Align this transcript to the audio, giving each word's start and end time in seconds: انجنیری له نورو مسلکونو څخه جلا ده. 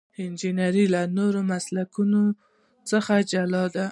انجنیری 0.23 0.85
له 0.93 1.01
نورو 1.17 1.41
مسلکونو 1.51 2.23
څخه 2.89 3.13
جلا 3.31 3.63
ده. 3.75 3.85